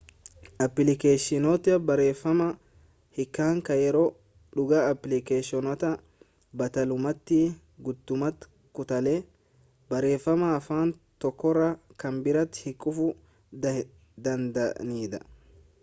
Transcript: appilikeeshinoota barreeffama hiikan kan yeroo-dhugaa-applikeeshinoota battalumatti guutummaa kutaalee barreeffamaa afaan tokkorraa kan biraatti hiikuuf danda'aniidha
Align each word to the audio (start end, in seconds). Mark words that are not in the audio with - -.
appilikeeshinoota 0.65 1.73
barreeffama 1.89 2.45
hiikan 3.17 3.59
kan 3.67 3.81
yeroo-dhugaa-applikeeshinoota 3.81 5.91
battalumatti 6.63 7.37
guutummaa 7.89 8.31
kutaalee 8.81 9.13
barreeffamaa 9.95 10.51
afaan 10.61 10.95
tokkorraa 11.27 11.69
kan 12.07 12.19
biraatti 12.31 12.65
hiikuuf 12.67 13.03
danda'aniidha 14.29 15.23